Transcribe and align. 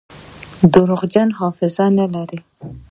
درواغجن 0.73 1.29
حافظه 1.39 1.85
نلري. 1.97 2.39